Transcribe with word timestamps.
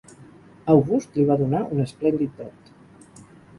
August 0.75 1.19
li 1.19 1.27
va 1.33 1.37
donar 1.43 1.61
un 1.77 1.85
esplèndid 1.85 2.43
dot. 2.43 2.75